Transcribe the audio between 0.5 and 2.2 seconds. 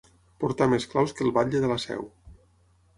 més claus que el batlle de la Seu.